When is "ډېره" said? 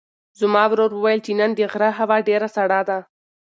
2.29-2.47